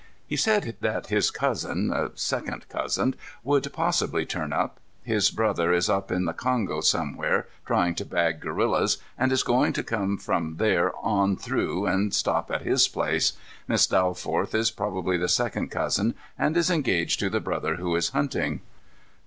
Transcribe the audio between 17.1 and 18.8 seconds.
to the brother who is hunting."